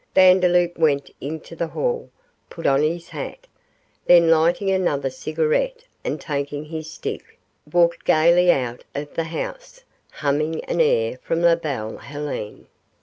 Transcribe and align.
Vandeloup 0.15 0.79
went 0.79 1.11
into 1.21 1.55
the 1.55 1.67
hall, 1.67 2.09
put 2.49 2.65
on 2.65 2.81
his 2.81 3.09
hat, 3.09 3.45
then 4.07 4.31
lighting 4.31 4.71
another 4.71 5.11
cigarette 5.11 5.83
and 6.03 6.19
taking 6.19 6.65
his 6.65 6.89
stick, 6.89 7.37
walked 7.71 8.03
gaily 8.03 8.49
out 8.51 8.83
of 8.95 9.13
the 9.13 9.25
house, 9.25 9.83
humming 10.09 10.65
an 10.65 10.81
air 10.81 11.19
from 11.21 11.43
'La 11.43 11.53
Belle 11.53 11.97
Helene'. 11.99 12.65